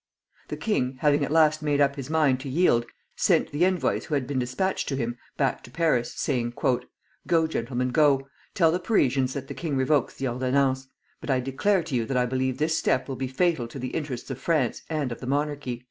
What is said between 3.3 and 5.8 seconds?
the envoys who had been despatched to him, back to